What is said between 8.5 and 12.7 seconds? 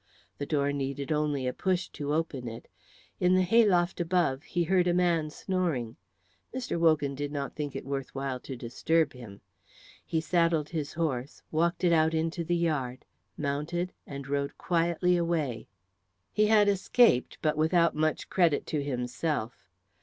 disturb him. He saddled his horse, walked it out into the